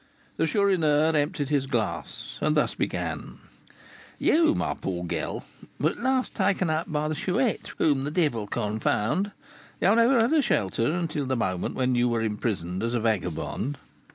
The 0.37 0.47
Chourineur 0.47 1.15
emptied 1.15 1.49
his 1.49 1.67
glass, 1.67 2.39
and 2.41 2.57
thus 2.57 2.73
began: 2.73 3.37
"You, 4.17 4.55
my 4.55 4.73
poor 4.73 5.03
girl, 5.03 5.43
were 5.79 5.91
at 5.91 6.01
last 6.01 6.33
taken 6.33 6.69
to 6.69 6.83
by 6.87 7.07
the 7.07 7.13
Chouette, 7.13 7.73
whom 7.77 8.03
the 8.03 8.09
devil 8.09 8.47
confound! 8.47 9.29
You 9.79 9.93
never 9.93 10.19
had 10.19 10.33
a 10.33 10.41
shelter 10.41 10.89
until 10.91 11.27
the 11.27 11.35
moment 11.37 11.75
when 11.75 11.93
you 11.93 12.09
were 12.09 12.21
imprisoned 12.23 12.81
as 12.81 12.95
a 12.95 12.99
vagabond. 12.99 13.77